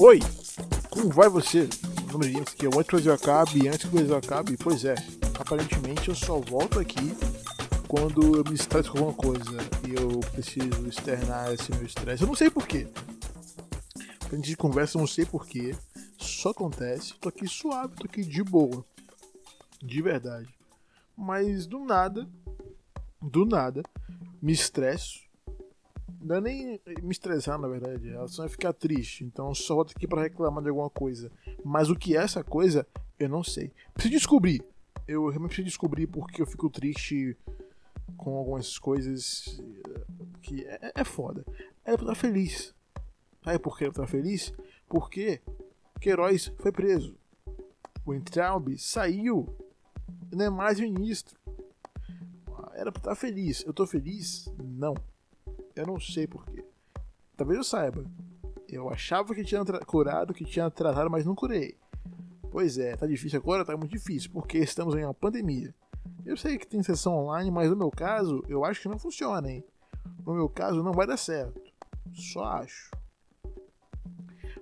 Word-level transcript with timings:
Oi, 0.00 0.20
como 0.88 1.08
vai 1.08 1.28
você? 1.28 1.68
Meu 2.04 2.12
nome 2.12 2.28
é 2.28 2.30
James, 2.30 2.54
que 2.54 2.66
é 2.66 2.68
antes 2.68 2.82
que 2.86 2.94
o 2.94 2.98
Brasil 2.98 3.12
acabe 3.12 3.68
antes 3.68 3.80
que 3.80 3.88
o 3.88 3.90
Brasil 3.90 4.16
acabe. 4.16 4.56
Pois 4.56 4.84
é, 4.84 4.94
aparentemente 5.40 6.08
eu 6.08 6.14
só 6.14 6.38
volto 6.38 6.78
aqui 6.78 7.16
quando 7.88 8.36
eu 8.36 8.44
me 8.44 8.54
estresso 8.54 8.92
com 8.92 8.98
alguma 8.98 9.14
coisa 9.14 9.58
e 9.88 10.00
eu 10.00 10.20
preciso 10.30 10.86
externar 10.86 11.52
esse 11.52 11.72
meu 11.72 11.84
estresse. 11.84 12.22
Eu 12.22 12.28
não 12.28 12.36
sei 12.36 12.48
porquê. 12.48 12.86
A 14.30 14.36
gente 14.36 14.56
conversa, 14.56 14.96
eu 14.96 15.00
não 15.00 15.06
sei 15.08 15.26
porquê. 15.26 15.74
Só 16.16 16.50
acontece. 16.50 17.14
Tô 17.14 17.28
aqui 17.28 17.48
suave, 17.48 17.96
tô 17.96 18.06
aqui 18.06 18.22
de 18.22 18.44
boa. 18.44 18.84
De 19.82 20.00
verdade. 20.00 20.48
Mas 21.16 21.66
do 21.66 21.80
nada, 21.80 22.28
do 23.20 23.44
nada, 23.44 23.82
me 24.40 24.52
estresso. 24.52 25.27
Não 26.20 26.36
é 26.36 26.40
nem 26.40 26.80
me 27.02 27.12
estressar, 27.12 27.58
na 27.58 27.68
verdade. 27.68 28.14
A 28.14 28.22
ação 28.22 28.44
é 28.44 28.48
ficar 28.48 28.72
triste. 28.72 29.24
Então 29.24 29.54
só 29.54 29.74
volto 29.74 29.92
aqui 29.96 30.06
para 30.06 30.22
reclamar 30.22 30.62
de 30.62 30.68
alguma 30.68 30.90
coisa. 30.90 31.30
Mas 31.64 31.90
o 31.90 31.96
que 31.96 32.16
é 32.16 32.20
essa 32.20 32.42
coisa, 32.42 32.86
eu 33.18 33.28
não 33.28 33.42
sei. 33.42 33.72
Preciso 33.94 34.14
descobrir. 34.14 34.62
Eu 35.06 35.28
realmente 35.28 35.50
preciso 35.50 35.68
descobrir 35.68 36.06
porque 36.06 36.42
eu 36.42 36.46
fico 36.46 36.68
triste 36.68 37.36
com 38.16 38.36
algumas 38.36 38.78
coisas 38.78 39.62
que 40.42 40.64
é, 40.64 40.92
é 40.96 41.04
foda. 41.04 41.44
Era 41.84 41.96
pra 41.96 42.12
estar 42.12 42.14
feliz. 42.14 42.74
Sabe 43.44 43.58
por 43.58 43.78
que 43.78 43.84
era 43.84 43.92
pra 43.92 44.04
estar 44.04 44.16
feliz? 44.16 44.52
Porque 44.88 45.40
Queiroz 46.00 46.52
foi 46.58 46.72
preso. 46.72 47.16
O 48.04 48.14
Entraub 48.14 48.76
saiu. 48.78 49.48
Não 50.32 50.44
é 50.44 50.50
mais 50.50 50.80
ministro. 50.80 51.38
Era 52.74 52.92
pra 52.92 53.00
estar 53.00 53.14
feliz. 53.14 53.64
Eu 53.64 53.72
tô 53.72 53.86
feliz? 53.86 54.52
Não. 54.58 54.94
Eu 55.78 55.86
não 55.86 56.00
sei 56.00 56.26
porquê. 56.26 56.64
Talvez 57.36 57.56
eu 57.56 57.62
saiba. 57.62 58.04
Eu 58.68 58.90
achava 58.90 59.32
que 59.32 59.44
tinha 59.44 59.64
curado, 59.86 60.34
que 60.34 60.44
tinha 60.44 60.68
tratado, 60.68 61.08
mas 61.08 61.24
não 61.24 61.36
curei. 61.36 61.76
Pois 62.50 62.78
é, 62.78 62.96
tá 62.96 63.06
difícil 63.06 63.38
agora, 63.38 63.64
tá 63.64 63.76
muito 63.76 63.92
difícil, 63.92 64.28
porque 64.32 64.58
estamos 64.58 64.96
em 64.96 65.04
uma 65.04 65.14
pandemia. 65.14 65.72
Eu 66.26 66.36
sei 66.36 66.58
que 66.58 66.66
tem 66.66 66.82
sessão 66.82 67.14
online, 67.14 67.48
mas 67.52 67.70
no 67.70 67.76
meu 67.76 67.92
caso, 67.92 68.42
eu 68.48 68.64
acho 68.64 68.82
que 68.82 68.88
não 68.88 68.98
funciona, 68.98 69.48
hein? 69.48 69.64
No 70.26 70.34
meu 70.34 70.48
caso, 70.48 70.82
não 70.82 70.92
vai 70.92 71.06
dar 71.06 71.16
certo. 71.16 71.60
Só 72.12 72.42
acho. 72.42 72.90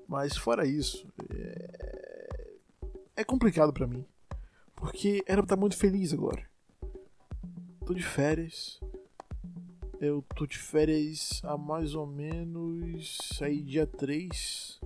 Mas 0.06 0.36
fora 0.36 0.66
isso, 0.66 1.08
é, 1.30 2.52
é 3.16 3.24
complicado 3.24 3.72
para 3.72 3.86
mim. 3.86 4.04
Porque 4.74 5.24
era 5.26 5.38
pra 5.38 5.46
estar 5.46 5.56
muito 5.56 5.78
feliz 5.78 6.12
agora. 6.12 6.46
Tô 7.86 7.94
de 7.94 8.02
férias. 8.02 8.78
Eu 9.98 10.22
tô 10.34 10.46
de 10.46 10.58
férias 10.58 11.40
há 11.42 11.56
mais 11.56 11.94
ou 11.94 12.06
menos 12.06 13.18
aí 13.40 13.62
dia 13.62 13.86
3. 13.86 14.78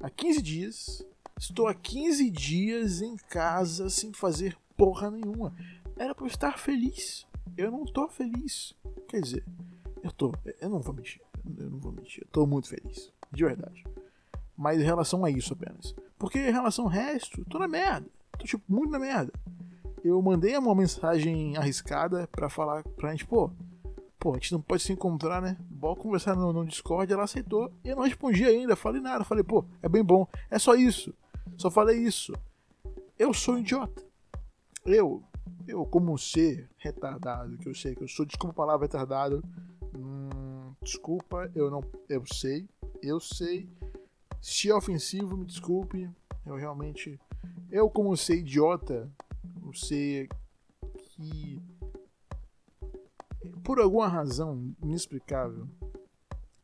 Há 0.00 0.10
15 0.10 0.42
dias. 0.42 1.06
Estou 1.38 1.68
há 1.68 1.74
15 1.74 2.28
dias 2.30 3.00
em 3.00 3.16
casa 3.16 3.88
sem 3.88 4.12
fazer 4.12 4.56
porra 4.76 5.08
nenhuma. 5.08 5.54
Era 5.96 6.16
pra 6.16 6.24
eu 6.24 6.28
estar 6.28 6.58
feliz. 6.58 7.26
Eu 7.56 7.70
não 7.70 7.84
tô 7.84 8.08
feliz. 8.08 8.74
Quer 9.08 9.20
dizer, 9.20 9.44
eu 10.02 10.10
tô. 10.10 10.32
Eu 10.60 10.68
não 10.68 10.80
vou 10.80 10.94
mentir. 10.94 11.20
Eu 11.58 11.70
não 11.70 11.78
vou 11.78 11.92
mentir. 11.92 12.24
Eu 12.24 12.28
tô 12.32 12.44
muito 12.44 12.68
feliz. 12.68 13.12
De 13.30 13.44
verdade. 13.44 13.84
Mas 14.56 14.80
em 14.80 14.84
relação 14.84 15.24
a 15.24 15.30
isso 15.30 15.52
apenas. 15.52 15.94
Porque 16.18 16.38
em 16.40 16.52
relação 16.52 16.86
ao 16.86 16.90
resto, 16.90 17.44
tô 17.44 17.56
na 17.58 17.68
merda. 17.68 18.08
Tô 18.36 18.44
tipo 18.44 18.64
muito 18.68 18.90
na 18.90 18.98
merda. 18.98 19.32
Eu 20.02 20.20
mandei 20.20 20.56
uma 20.58 20.74
mensagem 20.74 21.56
arriscada 21.56 22.26
para 22.26 22.48
falar 22.48 22.82
pra 22.82 23.12
gente, 23.12 23.24
pô, 23.24 23.52
pô, 24.22 24.30
a 24.30 24.34
gente 24.34 24.52
não 24.52 24.62
pode 24.62 24.84
se 24.84 24.92
encontrar, 24.92 25.42
né? 25.42 25.56
Bora 25.68 25.98
conversar 25.98 26.36
no, 26.36 26.52
no 26.52 26.64
Discord, 26.64 27.12
ela 27.12 27.24
aceitou. 27.24 27.72
E 27.82 27.88
eu 27.88 27.96
não 27.96 28.04
respondi 28.04 28.44
ainda, 28.44 28.76
falei 28.76 29.00
nada. 29.00 29.24
Falei, 29.24 29.42
pô, 29.42 29.64
é 29.82 29.88
bem 29.88 30.04
bom. 30.04 30.28
É 30.48 30.60
só 30.60 30.76
isso. 30.76 31.12
Só 31.56 31.68
falei 31.68 31.98
isso. 31.98 32.32
Eu 33.18 33.34
sou 33.34 33.56
um 33.56 33.58
idiota. 33.58 34.00
Eu, 34.86 35.24
eu 35.66 35.84
como 35.84 36.16
ser 36.16 36.70
retardado, 36.78 37.58
que 37.58 37.68
eu 37.68 37.74
sei 37.74 37.96
que 37.96 38.04
eu 38.04 38.08
sou, 38.08 38.24
desculpa 38.24 38.52
a 38.52 38.64
palavra 38.64 38.86
retardado. 38.86 39.42
Hum, 39.92 40.72
desculpa, 40.80 41.50
eu 41.52 41.68
não, 41.68 41.82
eu 42.08 42.22
sei, 42.24 42.68
eu 43.02 43.18
sei. 43.18 43.68
Se 44.40 44.70
é 44.70 44.74
ofensivo, 44.74 45.36
me 45.36 45.44
desculpe. 45.44 46.08
Eu 46.46 46.54
realmente, 46.54 47.20
eu 47.72 47.90
como 47.90 48.16
ser 48.16 48.36
idiota, 48.36 49.10
eu 49.64 49.72
sei 49.72 50.28
que 50.94 51.60
por 53.62 53.80
alguma 53.80 54.08
razão 54.08 54.74
inexplicável 54.82 55.68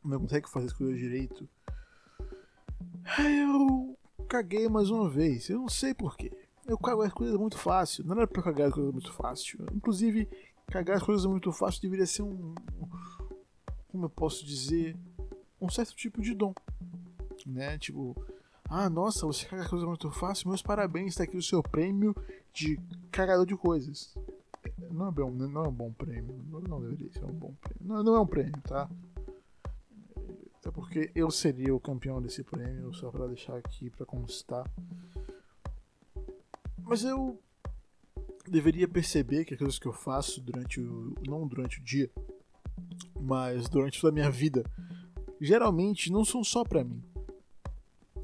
não 0.03 0.19
consegue 0.19 0.49
fazer 0.49 0.67
as 0.67 0.73
coisas 0.73 0.97
direito. 0.97 1.47
Eu 3.17 3.97
caguei 4.27 4.67
mais 4.69 4.89
uma 4.89 5.09
vez. 5.09 5.49
Eu 5.49 5.59
não 5.59 5.69
sei 5.69 5.93
porquê. 5.93 6.31
Eu 6.65 6.77
cago 6.77 7.01
as 7.01 7.13
coisas 7.13 7.35
muito 7.37 7.57
fácil. 7.57 8.05
Não 8.05 8.15
era 8.15 8.27
pra 8.27 8.43
cagar 8.43 8.67
as 8.67 8.73
coisas 8.73 8.93
muito 8.93 9.11
fácil. 9.11 9.65
Inclusive, 9.73 10.27
cagar 10.67 10.97
as 10.97 11.03
coisas 11.03 11.25
muito 11.25 11.51
fácil 11.51 11.81
deveria 11.81 12.05
ser 12.05 12.21
um. 12.21 12.53
Como 13.91 14.05
eu 14.05 14.09
posso 14.09 14.45
dizer? 14.45 14.95
Um 15.59 15.69
certo 15.69 15.95
tipo 15.95 16.21
de 16.21 16.33
dom. 16.33 16.53
Né? 17.45 17.77
Tipo, 17.77 18.15
ah, 18.69 18.89
nossa, 18.89 19.25
você 19.25 19.45
caga 19.45 19.63
as 19.63 19.69
coisas 19.69 19.87
muito 19.87 20.11
fácil. 20.11 20.47
Meus 20.47 20.61
parabéns, 20.61 21.15
tá 21.15 21.23
aqui 21.23 21.35
o 21.35 21.41
seu 21.41 21.61
prêmio 21.63 22.15
de 22.53 22.79
cagador 23.11 23.45
de 23.45 23.55
coisas. 23.55 24.15
Não 24.91 25.07
é, 25.07 25.11
bom, 25.11 25.31
não 25.31 25.65
é 25.65 25.67
um 25.67 25.73
bom 25.73 25.91
prêmio. 25.93 26.43
Não 26.67 26.81
deveria 26.81 27.11
ser 27.11 27.25
um 27.25 27.33
bom 27.33 27.53
prêmio. 27.61 27.81
Não, 27.81 28.03
não 28.03 28.15
é 28.15 28.19
um 28.19 28.27
prêmio, 28.27 28.61
tá? 28.63 28.89
Até 30.59 30.71
porque 30.71 31.11
eu 31.15 31.31
seria 31.31 31.73
o 31.73 31.79
campeão 31.79 32.21
desse 32.21 32.43
prêmio, 32.43 32.93
só 32.93 33.09
pra 33.09 33.27
deixar 33.27 33.55
aqui 33.57 33.89
pra 33.89 34.05
constar. 34.05 34.69
Mas 36.83 37.03
eu 37.03 37.39
deveria 38.47 38.87
perceber 38.87 39.45
que 39.45 39.53
as 39.53 39.59
coisas 39.59 39.79
que 39.79 39.87
eu 39.87 39.93
faço 39.93 40.41
durante 40.41 40.81
o. 40.81 41.13
não 41.25 41.47
durante 41.47 41.79
o 41.79 41.83
dia, 41.83 42.09
mas 43.19 43.69
durante 43.69 44.01
toda 44.01 44.11
a 44.11 44.13
minha 44.13 44.31
vida, 44.31 44.63
geralmente 45.39 46.11
não 46.11 46.25
são 46.25 46.43
só 46.43 46.63
para 46.63 46.83
mim. 46.83 47.01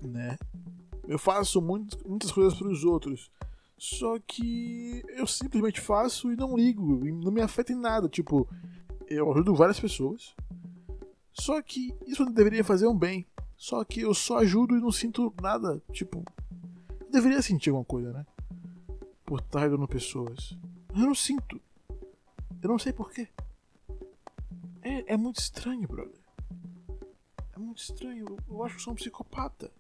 Né? 0.02 0.38
Eu 1.08 1.18
faço 1.18 1.62
muitas, 1.62 2.02
muitas 2.04 2.32
coisas 2.32 2.58
para 2.58 2.68
os 2.68 2.84
outros. 2.84 3.32
Só 3.86 4.18
que 4.20 5.04
eu 5.10 5.28
simplesmente 5.28 5.80
faço 5.80 6.32
e 6.32 6.36
não 6.36 6.58
ligo, 6.58 7.06
e 7.06 7.12
não 7.12 7.32
me 7.32 7.42
afeta 7.42 7.72
em 7.72 7.76
nada. 7.76 8.10
Tipo, 8.10 8.48
eu 9.08 9.32
ajudo 9.32 9.54
várias 9.54 9.80
pessoas. 9.80 10.36
Só 11.34 11.62
que 11.62 11.94
isso 12.08 12.26
deveria 12.26 12.64
fazer 12.64 12.88
um 12.88 12.98
bem. 12.98 13.26
Só 13.56 13.84
que 13.84 14.02
eu 14.02 14.14
só 14.14 14.40
ajudo 14.40 14.76
e 14.76 14.82
não 14.82 14.92
sinto 14.92 15.34
nada. 15.42 15.82
Tipo, 15.92 16.24
eu 17.00 17.12
deveria 17.12 17.42
sentir 17.42 17.70
alguma 17.70 17.86
coisa, 17.86 18.12
né? 18.12 18.26
por 19.26 19.40
estar 19.40 19.64
ajudando 19.64 19.88
pessoas. 19.88 20.58
Eu 20.90 21.02
não 21.02 21.16
sinto. 21.16 21.60
Eu 22.62 22.70
não 22.70 22.80
sei 22.80 22.94
porquê. 22.94 23.28
É, 24.82 25.14
é 25.14 25.18
muito 25.18 25.40
estranho, 25.40 25.88
brother. 25.88 26.22
É 27.54 27.60
muito 27.60 27.80
estranho. 27.80 28.26
Eu, 28.30 28.38
eu 28.48 28.64
acho 28.64 28.76
que 28.76 28.82
sou 28.82 28.94
um 28.94 28.96
psicopata. 28.96 29.72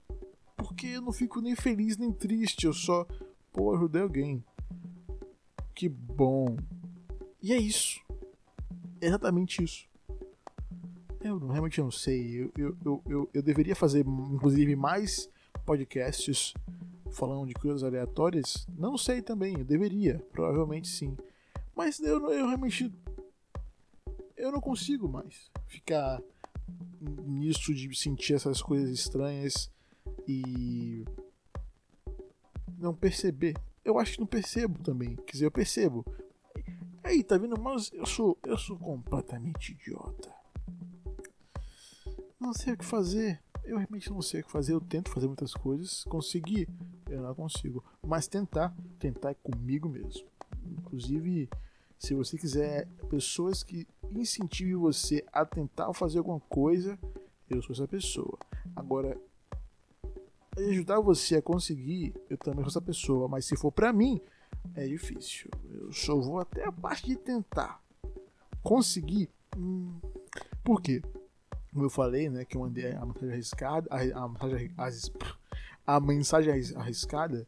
Porque 0.58 0.88
eu 0.88 1.02
não 1.02 1.12
fico 1.12 1.42
nem 1.42 1.56
feliz 1.56 1.98
nem 1.98 2.12
triste. 2.12 2.66
Eu 2.66 2.74
só, 2.74 3.08
pô, 3.56 3.74
ajudei 3.74 4.02
alguém. 4.02 4.44
Que 5.74 5.88
bom. 5.88 6.58
E 7.42 7.54
é 7.54 7.58
isso. 7.58 8.02
É 9.00 9.08
exatamente 9.08 9.64
isso. 9.64 9.88
Eu 11.22 11.40
realmente 11.48 11.80
não 11.80 11.90
sei. 11.90 12.44
Eu, 12.44 12.52
eu, 12.58 12.78
eu, 12.84 13.04
eu, 13.08 13.30
eu 13.34 13.42
deveria 13.42 13.76
fazer, 13.76 14.06
inclusive, 14.06 14.76
mais 14.76 15.30
podcasts 15.66 16.54
falando 17.12 17.48
de 17.48 17.54
coisas 17.54 17.82
aleatórias? 17.82 18.68
Não 18.78 18.98
sei 18.98 19.22
também, 19.22 19.58
eu 19.58 19.64
deveria, 19.64 20.20
provavelmente 20.34 20.90
sim. 20.90 21.16
Mas 21.74 22.00
eu, 22.02 22.30
eu 22.32 22.48
realmente. 22.48 22.94
Eu 24.36 24.52
não 24.52 24.60
consigo 24.60 25.08
mais 25.08 25.50
ficar 25.66 26.22
nisso 27.00 27.74
de 27.74 27.96
sentir 27.96 28.34
essas 28.34 28.62
coisas 28.62 28.90
estranhas 28.90 29.72
e. 30.28 31.06
não 32.86 32.96
perceber. 32.96 33.56
Eu 33.84 34.00
acho 34.00 34.14
que 34.14 34.20
não 34.20 34.28
percebo 34.28 34.82
também. 34.82 35.16
Quer 35.16 35.34
dizer, 35.34 35.46
eu 35.46 35.52
percebo. 35.52 36.06
Aí, 37.04 37.24
tá 37.24 37.38
vendo? 37.38 37.60
Mas 37.60 37.92
eu 37.94 38.06
sou, 38.06 38.38
eu 38.46 38.58
sou 38.58 38.78
completamente 38.78 39.74
idiota. 39.74 40.34
Não 42.40 42.54
sei 42.54 42.74
o 42.74 42.78
que 42.78 42.86
fazer. 42.86 43.42
Eu 43.64 43.78
realmente 43.78 44.10
não 44.10 44.22
sei 44.22 44.42
o 44.42 44.44
que 44.44 44.52
fazer. 44.52 44.74
Eu 44.74 44.82
tento 44.82 45.10
fazer 45.10 45.28
muitas 45.28 45.54
coisas. 45.54 46.04
Conseguir 46.06 46.68
eu 47.10 47.22
não 47.22 47.36
consigo. 47.36 47.84
Mas 48.02 48.28
tentar, 48.28 48.76
tentar 49.00 49.32
é 49.32 49.36
comigo 49.36 49.88
mesmo. 49.88 50.28
Inclusive, 50.66 51.50
se 51.98 52.14
você 52.14 52.38
quiser 52.38 52.88
pessoas 53.10 53.64
que 53.64 53.88
incentivem 54.12 54.76
você 54.76 55.24
a 55.32 55.46
tentar 55.46 55.94
fazer 55.94 56.20
alguma 56.20 56.40
coisa, 56.40 56.98
eu 57.50 57.62
sou 57.62 57.74
essa 57.74 57.88
pessoa. 57.88 58.38
Agora, 58.76 59.18
ajudar 60.58 61.00
você 61.00 61.38
a 61.38 61.42
conseguir, 61.42 62.14
eu 62.30 62.38
também 62.38 62.62
sou 62.62 62.70
essa 62.70 62.82
pessoa. 62.82 63.28
Mas 63.28 63.46
se 63.46 63.56
for 63.56 63.72
pra 63.72 63.92
mim, 63.94 64.20
é 64.76 64.88
difícil. 64.88 65.50
Eu 65.70 65.92
só 65.92 66.16
vou 66.16 66.40
até 66.40 66.66
a 66.66 66.72
parte 66.72 67.08
de 67.08 67.16
tentar 67.16 67.82
conseguir. 68.64 69.30
Hum, 69.58 70.00
por 70.64 70.82
quê? 70.82 71.02
como 71.76 71.88
eu 71.88 71.90
falei, 71.90 72.30
né, 72.30 72.46
que 72.46 72.56
eu 72.56 72.62
mandei 72.62 72.94
a 72.94 73.06
mensagem 73.06 73.34
arriscada, 73.34 73.90
a, 73.92 74.24
a, 74.24 74.30
mensagem, 74.30 74.72
a 75.86 76.00
mensagem 76.00 76.54
arriscada, 76.78 77.46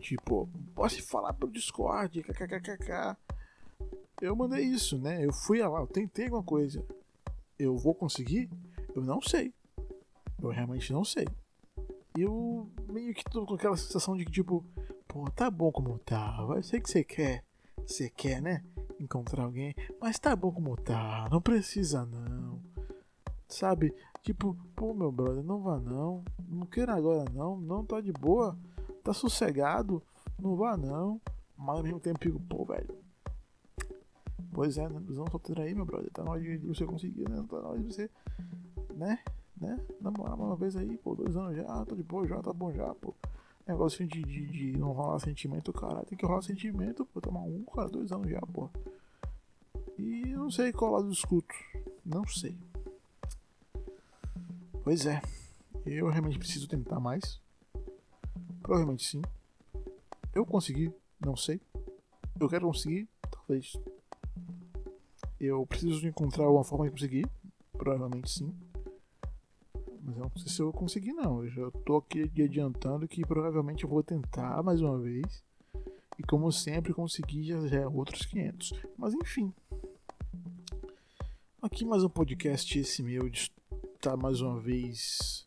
tipo, 0.00 0.48
posso 0.74 1.02
falar 1.02 1.34
pelo 1.34 1.52
Discord, 1.52 2.22
kkkk. 2.22 3.14
Eu 4.22 4.34
mandei 4.34 4.64
isso, 4.64 4.96
né? 4.96 5.22
Eu 5.22 5.34
fui 5.34 5.58
lá, 5.58 5.80
eu 5.80 5.86
tentei 5.86 6.24
alguma 6.24 6.42
coisa. 6.42 6.82
Eu 7.58 7.76
vou 7.76 7.94
conseguir? 7.94 8.48
Eu 8.94 9.02
não 9.02 9.20
sei. 9.20 9.52
Eu 10.40 10.48
realmente 10.48 10.90
não 10.90 11.04
sei. 11.04 11.26
Eu 12.16 12.70
meio 12.90 13.14
que 13.14 13.24
tô 13.24 13.46
com 13.46 13.54
aquela 13.54 13.76
sensação 13.76 14.16
de 14.16 14.24
que, 14.24 14.32
tipo, 14.32 14.64
pô, 15.08 15.30
tá 15.30 15.50
bom 15.50 15.72
como 15.72 15.98
tá. 15.98 16.36
Eu 16.54 16.62
sei 16.62 16.80
que 16.80 16.90
você 16.90 17.02
quer. 17.02 17.44
Você 17.86 18.10
quer, 18.10 18.42
né? 18.42 18.62
Encontrar 19.00 19.44
alguém. 19.44 19.74
Mas 20.00 20.18
tá 20.18 20.36
bom 20.36 20.52
como 20.52 20.76
tá. 20.76 21.26
Não 21.30 21.40
precisa 21.40 22.04
não. 22.04 22.60
Sabe? 23.48 23.94
Tipo, 24.22 24.54
pô, 24.76 24.94
meu 24.94 25.10
brother, 25.10 25.42
não 25.42 25.62
vá 25.62 25.78
não. 25.78 26.22
Não 26.48 26.66
queira 26.66 26.94
agora 26.94 27.24
não. 27.32 27.58
Não 27.58 27.84
tá 27.84 28.00
de 28.00 28.12
boa. 28.12 28.58
Tá 29.02 29.12
sossegado. 29.14 30.02
Não 30.38 30.54
vá 30.54 30.76
não. 30.76 31.20
Mas 31.56 31.76
ao 31.76 31.82
mesmo 31.82 32.00
tempo 32.00 32.18
fico, 32.20 32.40
pô, 32.40 32.64
velho. 32.64 32.94
Pois 34.52 34.76
é, 34.76 34.86
né? 34.86 35.00
Visão 35.00 35.26
solteiro 35.30 35.62
aí, 35.62 35.74
meu 35.74 35.86
brother. 35.86 36.10
Tá 36.12 36.22
na 36.22 36.32
hora 36.32 36.40
de 36.40 36.58
você 36.58 36.84
conseguir, 36.84 37.28
né? 37.28 37.42
Tá 37.48 37.60
na 37.60 37.68
hora 37.68 37.78
de 37.78 37.86
você. 37.86 38.10
Né? 38.94 39.18
Né? 39.62 39.78
Namorar 40.00 40.34
uma 40.34 40.56
vez 40.56 40.76
aí, 40.76 40.98
pô, 40.98 41.14
dois 41.14 41.36
anos 41.36 41.54
já, 41.54 41.64
tá 41.84 41.94
de 41.94 42.02
boa 42.02 42.26
já, 42.26 42.42
tá 42.42 42.52
bom 42.52 42.72
já, 42.72 42.92
pô. 42.96 43.14
Negócio 43.64 44.04
de, 44.04 44.20
de, 44.20 44.46
de 44.48 44.76
não 44.76 44.90
rolar 44.90 45.20
sentimento, 45.20 45.72
cara. 45.72 46.04
Tem 46.04 46.18
que 46.18 46.26
rolar 46.26 46.42
sentimento, 46.42 47.06
pô. 47.06 47.20
Tomar 47.20 47.42
um, 47.42 47.62
cara, 47.72 47.88
dois 47.88 48.10
anos 48.10 48.28
já, 48.28 48.40
pô. 48.40 48.68
E 49.96 50.32
eu 50.32 50.40
não 50.40 50.50
sei 50.50 50.72
qual 50.72 50.90
lado 50.90 51.12
escuto. 51.12 51.54
Não 52.04 52.26
sei. 52.26 52.58
Pois 54.82 55.06
é. 55.06 55.22
Eu 55.86 56.08
realmente 56.08 56.40
preciso 56.40 56.66
tentar 56.66 56.98
mais. 56.98 57.40
Provavelmente 58.60 59.06
sim. 59.06 59.22
Eu 60.34 60.44
consegui, 60.44 60.92
não 61.24 61.36
sei. 61.36 61.60
Eu 62.40 62.48
quero 62.48 62.66
conseguir, 62.66 63.08
talvez. 63.30 63.74
Eu 65.38 65.64
preciso 65.66 66.04
encontrar 66.08 66.50
uma 66.50 66.64
forma 66.64 66.86
de 66.86 66.90
conseguir. 66.90 67.30
Provavelmente 67.78 68.28
sim. 68.28 68.52
Não 70.16 70.30
sei 70.36 70.48
se 70.48 70.60
eu 70.60 70.66
vou 70.66 70.72
conseguir 70.72 71.12
não. 71.12 71.44
Eu 71.44 71.50
já 71.50 71.70
tô 71.84 71.96
aqui 71.96 72.30
adiantando 72.42 73.08
que 73.08 73.22
provavelmente 73.22 73.84
eu 73.84 73.90
vou 73.90 74.02
tentar 74.02 74.62
mais 74.62 74.80
uma 74.80 74.98
vez. 74.98 75.44
E 76.18 76.22
como 76.22 76.52
sempre 76.52 76.92
consegui 76.92 77.44
já, 77.44 77.66
já 77.66 77.80
é 77.80 77.86
outros 77.86 78.26
500. 78.26 78.72
Mas 78.96 79.14
enfim. 79.14 79.52
Aqui 81.60 81.84
mais 81.84 82.02
um 82.04 82.08
podcast 82.08 82.78
esse 82.78 83.02
meu 83.02 83.26
estar 83.28 84.16
mais 84.16 84.40
uma 84.40 84.58
vez 84.58 85.46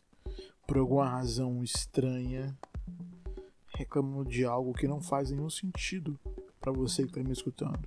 por 0.66 0.78
alguma 0.78 1.08
razão 1.08 1.62
estranha 1.62 2.56
reclamando 3.76 4.30
de 4.30 4.44
algo 4.44 4.72
que 4.72 4.88
não 4.88 5.00
faz 5.00 5.30
nenhum 5.30 5.50
sentido 5.50 6.18
para 6.60 6.72
você 6.72 7.02
que 7.02 7.10
está 7.10 7.22
me 7.22 7.32
escutando. 7.32 7.86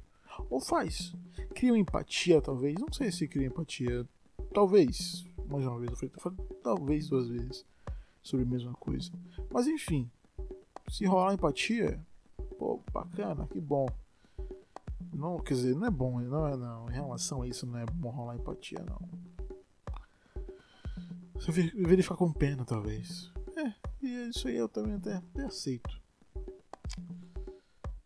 Ou 0.49 0.61
faz. 0.61 1.13
Cria 1.53 1.75
empatia, 1.75 2.41
talvez. 2.41 2.75
Não 2.79 2.91
sei 2.93 3.11
se 3.11 3.27
cria 3.27 3.47
empatia. 3.47 4.07
Talvez. 4.53 5.25
Mais 5.49 5.65
uma 5.65 5.79
vez, 5.79 6.01
eu 6.01 6.09
falei, 6.19 6.37
talvez 6.61 7.09
duas 7.09 7.27
vezes 7.27 7.65
sobre 8.21 8.45
a 8.45 8.49
mesma 8.49 8.73
coisa. 8.73 9.11
Mas 9.51 9.67
enfim, 9.67 10.09
se 10.87 11.05
rolar 11.05 11.33
empatia, 11.33 11.99
pô, 12.57 12.79
bacana, 12.93 13.47
que 13.47 13.59
bom. 13.59 13.87
Não, 15.11 15.39
quer 15.39 15.55
dizer, 15.55 15.75
não 15.75 15.87
é 15.87 15.89
bom, 15.89 16.19
não 16.21 16.47
é 16.47 16.55
não. 16.55 16.89
Em 16.89 16.93
relação 16.93 17.41
a 17.41 17.47
isso, 17.47 17.65
não 17.65 17.79
é 17.79 17.85
bom 17.85 18.09
rolar 18.09 18.35
empatia, 18.35 18.85
não. 18.87 18.99
Você 21.33 21.51
deveria 21.51 22.03
ficar 22.03 22.17
com 22.17 22.31
pena, 22.31 22.63
talvez. 22.63 23.31
É, 23.55 23.73
e 24.01 24.29
isso 24.29 24.47
aí 24.47 24.55
eu 24.55 24.69
também 24.69 24.95
até, 24.95 25.15
até 25.15 25.45
aceito. 25.45 25.99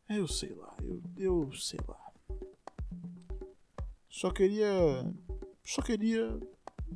Eu 0.08 0.28
sei 0.28 0.54
lá, 0.54 0.76
eu, 0.82 1.02
eu 1.18 1.52
sei 1.54 1.80
lá. 1.88 2.00
Só 4.08 4.30
queria. 4.32 4.70
Só 5.66 5.82
queria. 5.82 6.40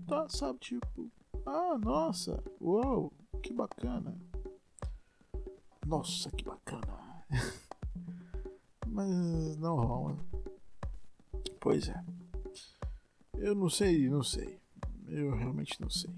Tá, 0.05 0.27
sabe, 0.29 0.59
tipo. 0.59 1.11
Ah, 1.45 1.77
nossa, 1.77 2.43
uau, 2.61 3.11
que 3.41 3.53
bacana. 3.53 4.17
Nossa, 5.85 6.29
que 6.31 6.43
bacana. 6.43 7.23
Mas 8.87 9.57
não 9.57 9.75
rola. 9.75 10.17
Pois 11.59 11.87
é. 11.87 12.03
Eu 13.35 13.55
não 13.55 13.69
sei, 13.69 14.09
não 14.09 14.23
sei. 14.23 14.59
Eu 15.07 15.35
realmente 15.35 15.79
não 15.79 15.89
sei. 15.89 16.09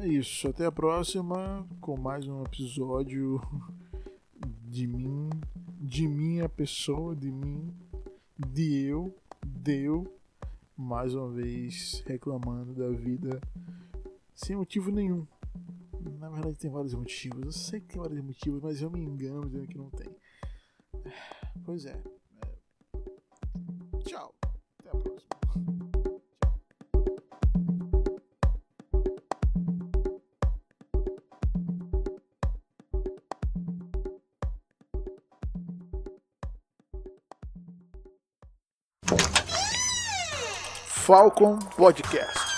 É 0.00 0.06
isso. 0.06 0.48
Até 0.48 0.66
a 0.66 0.72
próxima 0.72 1.66
com 1.80 1.98
mais 1.98 2.26
um 2.28 2.42
episódio 2.44 3.40
de 4.68 4.86
mim, 4.86 5.28
de 5.80 6.06
minha 6.06 6.48
pessoa, 6.48 7.16
de 7.16 7.30
mim, 7.30 7.74
de 8.38 8.84
eu, 8.84 9.14
deu 9.44 10.06
mais 10.80 11.14
uma 11.14 11.30
vez 11.30 12.02
reclamando 12.06 12.72
da 12.72 12.88
vida 12.88 13.38
sem 14.34 14.56
motivo 14.56 14.90
nenhum. 14.90 15.26
Na 16.18 16.30
verdade 16.30 16.56
tem 16.56 16.70
vários 16.70 16.94
motivos. 16.94 17.44
Eu 17.44 17.52
sei 17.52 17.80
que 17.80 17.88
tem 17.88 18.00
vários 18.00 18.20
motivos, 18.22 18.62
mas 18.62 18.80
eu 18.80 18.90
me 18.90 19.00
engano 19.00 19.46
dizendo 19.46 19.68
que 19.68 19.76
não 19.76 19.90
tem. 19.90 20.08
Pois 21.64 21.84
é. 21.84 22.02
Falcon 41.10 41.58
Podcast. 41.76 42.49